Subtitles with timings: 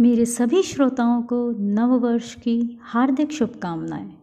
[0.00, 4.18] मेरे सभी श्रोताओं को नववर्ष की हार्दिक शुभकामनाएँ।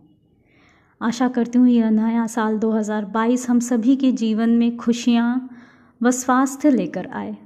[1.01, 5.49] आशा करती हूँ यह नया साल 2022 हम सभी के जीवन में खुशियाँ
[6.03, 7.37] व स्वास्थ्य लेकर आए।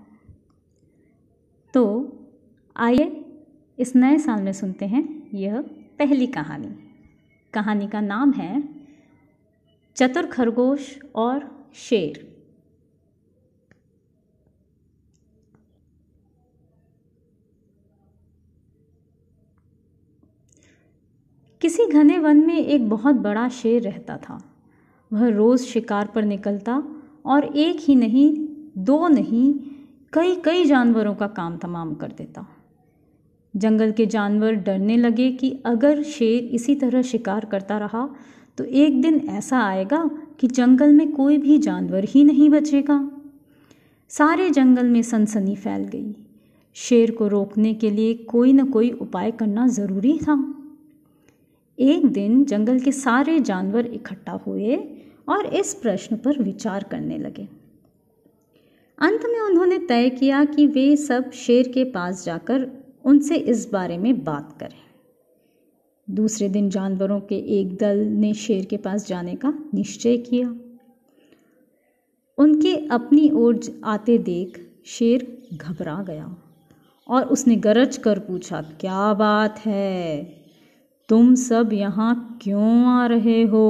[1.74, 2.14] तो
[2.78, 3.26] आइए
[3.80, 5.62] इस नए साल में सुनते हैं यह
[6.00, 6.76] पहली कहानी।
[7.54, 8.70] कहानी का नाम है
[9.96, 12.37] चतुर खरगोश और शेर।
[21.62, 24.40] किसी घने वन में एक बहुत बड़ा शेर रहता था।
[25.12, 26.84] वह रोज़ शिकार पर निकलता
[27.26, 28.36] और एक ही नहीं,
[28.78, 29.54] दो नहीं
[30.14, 32.46] कई कई जानवरों का काम तमाम कर देता।
[33.54, 38.08] जंगल के जानवर डरने लगे कि अगर शेर इसी तरह शिकार करता रहा
[38.58, 43.00] तो एक दिन ऐसा आएगा कि जंगल में कोई भी जानवर ही नहीं बचेगा।
[44.12, 46.16] सारे जंगल में सनसनी फैल गई।
[46.76, 50.36] शेर को रोकने के लिए कोई न कोई उपाय करना ज़रूरी था।
[51.80, 54.76] एक दिन जंगल के सारे जानवर इकट्ठा हुए
[55.30, 57.48] और इस प्रश्न पर विचार करने लगे।
[59.00, 62.68] अंत में उन्होंने तय किया कि वे सब शेर के पास जाकर
[63.06, 64.80] उनसे इस बारे में बात करें।
[66.08, 70.56] दूसरे दिन जानवरों के एक दल ने शेर के पास जाने का निश्चय किया।
[72.38, 76.36] उनके अपनी ओर आते देख शेर घबरा गया
[77.10, 80.47] और उसने गरज कर पूछा, क्या बात है?
[81.10, 83.66] तुम सब यहाँ क्यों आ रहे हो?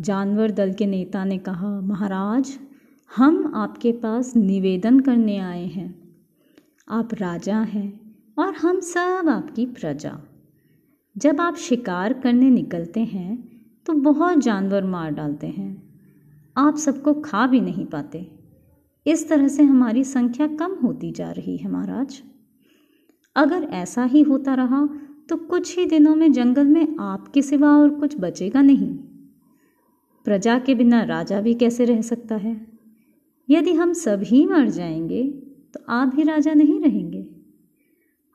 [0.00, 2.58] जानवर दल के नेता ने कहा, महाराज,
[3.16, 6.16] हम आपके पास निवेदन करने आए हैं।
[6.88, 10.18] आप राजा हैं और हम सब आपकी प्रजा।
[11.16, 13.36] जब आप शिकार करने निकलते हैं
[13.86, 15.70] तो बहुत जानवर मार डालते हैं।
[16.56, 18.26] आप सबको खा भी नहीं पाते।
[19.06, 22.22] इस तरह से हमारी संख्या कम होती जा रही है, महाराज।
[23.36, 24.88] अगर ऐसा ही होता रहा
[25.32, 28.94] तो कुछ ही दिनों में जंगल में आपके सिवा और कुछ बचेगा नहीं।
[30.24, 32.66] प्रजा के बिना राजा भी कैसे रह सकता है?
[33.50, 35.22] यदि हम सभी मर जाएँगे
[35.74, 37.26] तो आप भी राजा नहीं रहेंगे।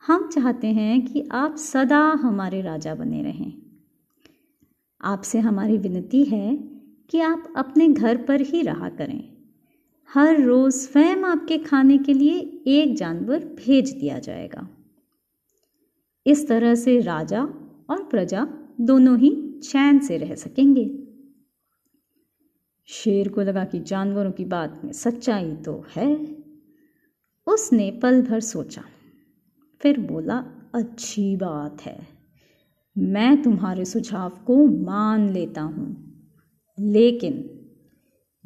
[0.06, 3.52] हम चाहते हैं कि आप सदा हमारे राजा बने रहें।
[5.02, 6.56] आपसे हमारी विनती है
[7.10, 9.32] कि आप अपने घर पर ही रहा करें।
[10.14, 14.68] हर रोज़ स्वयं आपके खाने के लिए एक जानवर भेज दिया जाएगा।
[16.28, 17.42] इस तरह से राजा
[17.90, 18.48] और प्रजा
[18.80, 20.98] दोनों ही चैन से रह सकेंगे।
[22.86, 26.36] शेर को लगा कि जानवरों की बात में सच्चाई तो है।
[27.46, 28.82] उसने पल भर सोचा।
[29.80, 30.44] फिर बोला,
[30.74, 32.06] अच्छी बात है।
[32.98, 36.08] मैं तुम्हारे सुझाव को मान लेता हूँ।
[36.80, 37.50] लेकिन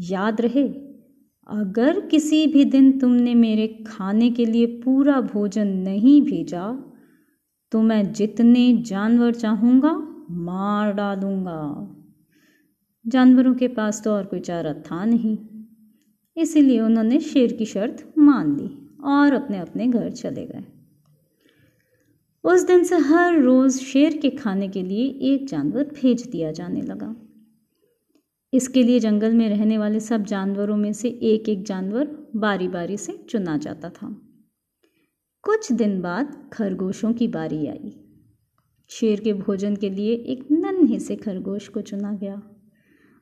[0.01, 0.69] याद रहे,
[1.47, 6.92] अगर किसी भी दिन तुमने मेरे खाने के लिए पूरा भोजन नहीं भेजा
[7.73, 9.93] तो मैं जितने जानवर चाहूँगा,
[10.31, 11.97] मार डालूँगा।
[13.07, 15.39] जानवरों के पास तो और कोई चारा था नहीं।
[16.37, 20.65] इसीलिए उन्होंने शेर की शर्त मान ली और अपने अपने घर चले गए।
[22.45, 26.83] उस दिन से हर रोज़ शेर के खाने के लिए एक जानवर भेज दिया जाने
[26.83, 27.17] लगा।
[28.53, 32.97] इसके लिए जंगल में रहने वाले सब जानवरों में से एक एक जानवर बारी बारी
[32.97, 34.32] से चुना जाता था।
[35.63, 38.01] कुछ दिन बाद खरगोशों की बारी आई।
[38.89, 42.43] शेर के भोजन के लिए एक नन्हे से खरगोश को चुना गया।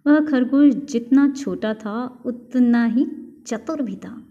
[0.06, 3.06] वह खरगोश जितना छोटा था, उतना ही
[3.46, 4.26] चतुर भी था।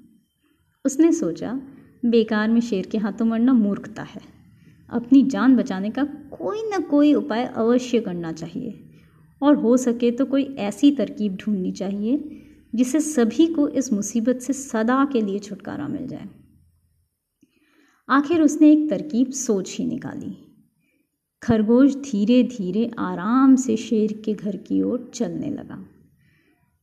[0.85, 1.61] उसने सोचा,
[2.05, 4.21] बेकार में शेर के हाथों मरना मूर्खता है।
[4.89, 8.83] अपनी जान बचाने का कोई ना कोई उपाय अवश्य करना चाहिए।
[9.41, 12.41] और हो सके तो कोई ऐसी तरकीब ढूंढनी चाहिए
[12.75, 16.29] जिससे सभी को इस मुसीबत से सदा के लिए छुटकारा मिल जाए।
[18.09, 20.35] आखिर उसने एक तरकीब सोच ही निकाली।
[21.41, 25.77] खरगोश धीरे धीरे आराम से शेर के घर की ओर चलने लगा।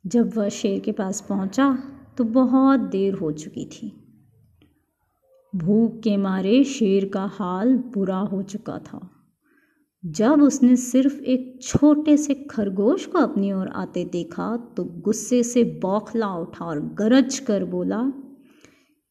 [0.05, 1.67] जब वह शेर के पास पहुँचा
[2.19, 3.93] तो बहुत देर हो चुकी थी।
[5.55, 9.01] भूख के मारे शेर का हाल बुरा हो चुका था।
[10.05, 15.65] जब उसने सिर्फ़ एक छोटे से खरगोश को अपनी ओर आते देखा तो गुस्से से
[15.83, 18.03] बौखला उठा और गरज कर बोला,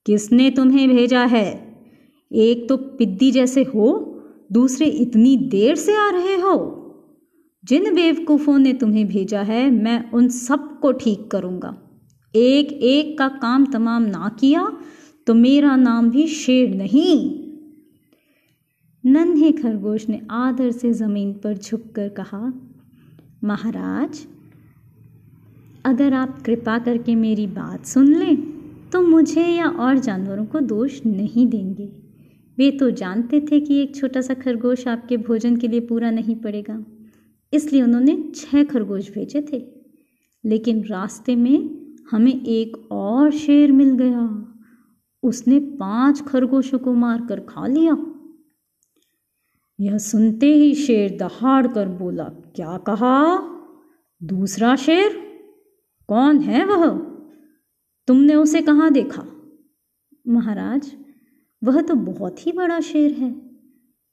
[0.06, 1.75] किसने तुम्हें भेजा है?
[2.32, 6.58] एक तो पिद्दी जैसे हो, दूसरे इतनी देर से आ रहे हो।
[7.64, 11.76] जिन बेवकूफ़ों ने तुम्हें भेजा है, मैं उन सबको ठीक करूँगा।
[12.34, 14.68] एक एक का काम तमाम ना किया
[15.28, 17.46] तो मेरा नाम भी शेर नहीं।
[19.04, 22.54] नन्हे खरगोश ने आदर से ज़मीन पर झुककर कहा,
[23.44, 24.26] महाराज,
[25.86, 28.36] अगर आप कृपा करके मेरी बात सुन लें
[28.90, 32.05] तो मुझे या और जानवरों को दोष नहीं देंगे।
[32.58, 36.36] वे तो जानते थे कि एक छोटा सा खरगोश आपके भोजन के लिए पूरा नहीं
[36.36, 36.86] पड़ेगा।
[37.54, 39.66] इसलिए उन्होंने छह खरगोश भेजे थे।
[40.46, 44.52] लेकिन रास्ते में हमें एक और शेर मिल गया।
[45.24, 47.98] उसने पाँच खरगोशों को मारकर खा लिया।
[49.80, 53.38] यह सुनते ही शेर दहाड़ कर बोला, क्या कहा?
[54.24, 55.22] दूसरा शेर?
[56.08, 56.98] कौन है वह?
[58.08, 59.26] तुमने उसे कहाँ देखा?
[60.28, 60.98] महाराज
[61.66, 63.32] वह तो बहुत ही बड़ा शेर है,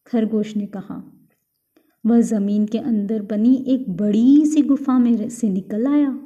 [0.07, 1.03] खरगोश ने कहा।
[2.05, 6.19] वह ज़मीन के अंदर बनी एक बड़ी सी गुफा में से निकल आया।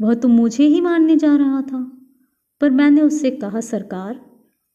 [0.00, 1.80] वह तो मुझे ही मारने जा रहा था,
[2.60, 4.20] पर मैंने उससे कहा, सरकार,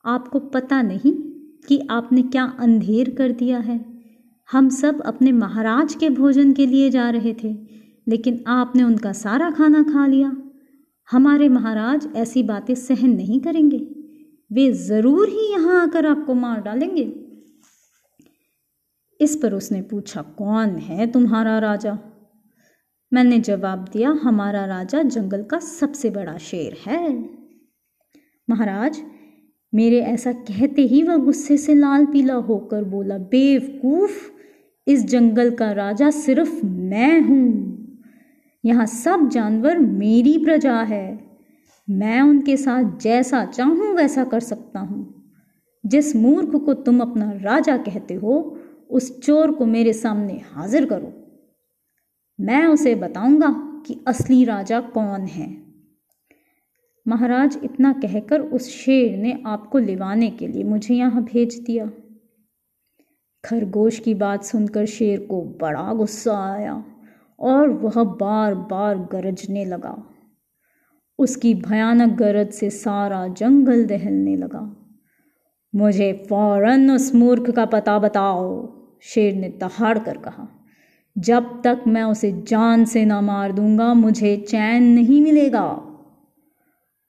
[0.05, 1.13] आपको पता नहीं
[1.67, 3.83] कि आपने क्या अंधेर कर दिया है।
[4.49, 7.55] हम सब अपने महाराज के भोजन के लिए जा रहे थे,
[8.07, 10.35] लेकिन आपने उनका सारा खाना खा लिया।
[11.09, 13.84] हमारे महाराज ऐसी बातें सहन नहीं करेंगे।
[14.55, 17.13] वे ज़रूर ही यहाँ आकर आपको मार डालेंगे।
[19.19, 21.97] इस पर उसने पूछा, कौन है तुम्हारा राजा?
[23.13, 27.11] मैंने जवाब दिया, हमारा राजा जंगल का सबसे बड़ा शेर है।
[28.49, 29.01] महाराज,
[29.73, 34.31] मेरे ऐसा कहते ही वह गुस्से से लाल पीला होकर बोला, बेवकूफ़,
[34.87, 37.77] इस जंगल का राजा सिर्फ़ मैं हूँ।
[38.65, 41.24] यहाँ सब जानवर मेरी प्रजा है।
[41.89, 45.31] मैं उनके साथ जैसा चाहूँ वैसा कर सकता हूँ।
[45.85, 48.59] जिस मूर्ख को तुम अपना राजा कहते हो,
[48.89, 51.13] उस चोर को मेरे सामने हाजिर करो।
[52.39, 53.51] मैं उसे बताऊँगा
[53.85, 55.57] कि असली राजा कौन है।
[57.07, 61.89] महाराज इतना कहकर उस शेर ने आपको लिवाने के लिए मुझे यहाँ भेज दिया।
[63.45, 66.85] खरगोश की बात सुनकर शेर को बड़ा गुस्सा आया
[67.39, 70.14] और वह बार बार गरजने लगा।
[71.19, 74.63] उसकी भयानक गरज से सारा जंगल दहलने लगा।
[75.73, 78.45] मुझे फ़ौरन उस मूर्ख का पता बताओ,
[79.01, 80.47] शेर ने दहाड़ कर कहा।
[81.15, 85.67] जब तक मैं उसे जान से ना मार दूँगा, मुझे चैन नहीं मिलेगा।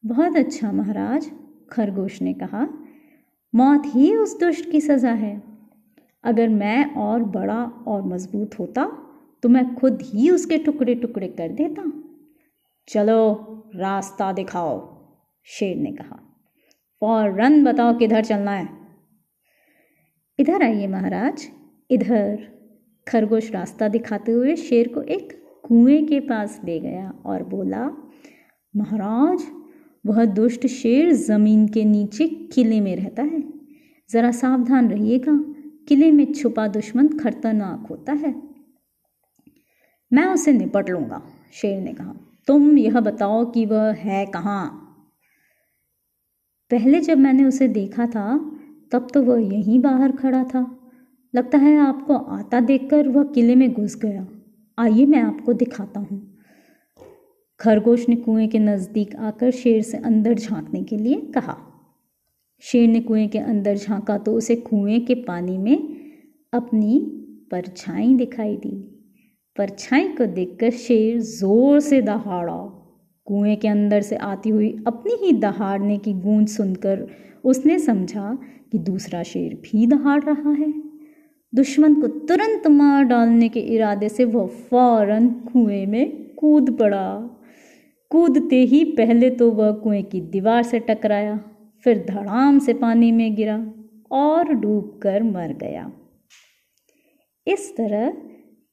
[0.05, 1.31] बहुत अच्छा महाराज,
[1.73, 2.67] खरगोश ने कहा।
[3.55, 5.43] मौत ही उस दुष्ट की सज़ा है।
[6.25, 8.85] अगर मैं और बड़ा और मज़बूत होता
[9.43, 11.83] तो मैं खुद ही उसके टुकड़े टुकड़े कर देता।
[12.89, 13.19] चलो
[13.77, 14.97] रास्ता दिखाओ,
[15.45, 16.17] शेर ने कहा।
[17.01, 18.69] फ़ौरन बताओ किधर चलना है।
[20.39, 21.49] इधर आइए महाराज।
[21.91, 22.49] इधर
[23.09, 27.85] खरगोश रास्ता दिखाते हुए शेर को एक कुएँ के पास ले गया और बोला,
[28.77, 29.47] महाराज,
[30.07, 33.43] वह दुष्ट शेर ज़मीन के नीचे किले में रहता है।
[34.11, 35.33] ज़रा सावधान रहिएगा,
[35.89, 38.43] किले में छुपा दुश्मन खतरनाक होता है।
[40.13, 41.23] मैं उसे निपट लूँगा,
[41.53, 44.83] शेर ने कहा। तुम यह बताओ कि वह है कहाँ?
[46.71, 48.53] पहले जब मैंने उसे देखा था,
[48.93, 50.79] तब तो वह यहीं बाहर खड़ा था।
[51.35, 54.27] लगता है आपको आता देखकर वह किले में घुस गया।
[54.79, 56.37] आइए मैं आपको दिखाता हूँ।
[57.61, 61.57] खरगोश ने कुएँ के नज़दीक आकर शेर से अंदर झांकने के लिए कहा।
[62.61, 65.97] शेर ने कुएँ के अंदर झांका तो उसे कुएँ के पानी में
[66.53, 66.99] अपनी
[67.51, 68.96] परछाई दिखाई दी।
[69.59, 72.57] परछाई को देखकर शेर ज़ोर से दहाड़ा।
[73.27, 77.07] कुएँ के अंदर से आती हुई अपनी ही दहाड़ने की गूंज सुनकर
[77.45, 78.37] उसने समझा
[78.73, 80.73] कि दूसरा शेर भी दहाड़ रहा है।
[81.53, 87.09] दुश्मन को तुरंत मार डालने के इरादे से वह फ़ौरन कुएँ में कूद पड़ा।
[88.11, 91.37] कूदते ही पहले तो वह कुएँ की दीवार से टकराया,
[91.85, 93.57] फिर धड़ाम से पानी में गिरा
[94.13, 95.91] और डूबकर मर गया।
[97.47, 98.13] इस तरह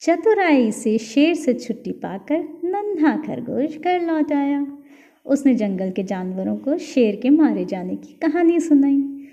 [0.06, 4.78] चतुराई से शेर से छुट्टी पाकर नन्हा खरगोश घर लौट आया।
[5.26, 9.28] उसने जंगल के जानवरों को शेर के मारे जाने की कहानी सुनाई।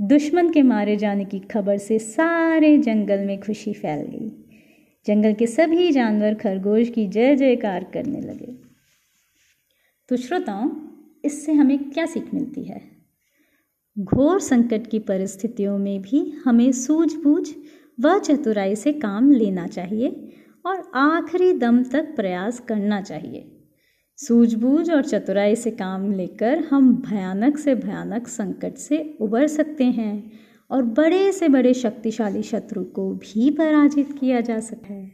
[0.00, 4.28] दुश्मन के मारे जाने की खबर से सारे जंगल में खुशी फैल गई।
[5.06, 8.56] जंगल के सभी जानवर खरगोश की जय जयकार करने लगे।
[10.08, 10.70] तो श्रोताओं,
[11.24, 12.82] इससे हमें क्या सीख मिलती है?
[13.98, 17.54] घोर संकट की परिस्थितियों में भी हमें सूझबूझ
[17.98, 20.32] व चतुराई से काम लेना चाहिए
[20.66, 23.52] और आखिरी दम तक प्रयास करना चाहिए।
[24.18, 30.32] सूझबूझ और चतुराई से काम लेकर हम भयानक से भयानक संकट से उबर सकते हैं
[30.70, 35.10] और बड़े से बड़े शक्तिशाली शत्रु को भी पराजित किया जा सकता है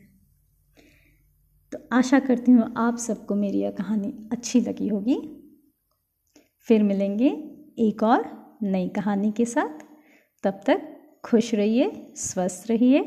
[1.73, 5.17] तो आशा करती हूँ आप सबको मेरी यह कहानी अच्छी लगी होगी।
[6.69, 7.29] फिर मिलेंगे
[7.79, 8.25] एक और
[8.63, 9.85] नई कहानी के साथ।
[10.45, 10.92] तब तक
[11.25, 12.99] खुश रहिए स्वस्थ रहिए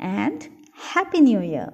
[0.00, 0.42] एंड
[0.94, 1.70] हैप्पी न्यू ईयर